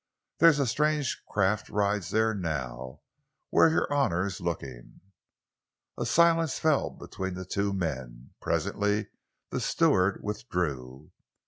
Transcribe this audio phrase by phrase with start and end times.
[0.39, 3.01] There's strange craft rides there now,
[3.51, 4.99] where your honour's looking."
[5.95, 8.31] A silence fell between the two men.
[8.41, 9.09] Presently
[9.51, 11.11] the steward withdrew.